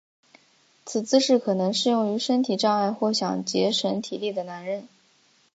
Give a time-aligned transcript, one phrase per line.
[0.83, 4.87] 此姿势可能适用于身体障碍或想节省体力的男人。